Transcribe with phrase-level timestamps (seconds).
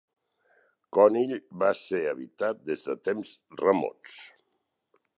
[0.97, 1.33] Conill
[1.65, 4.21] va ser habitat des de temps remots.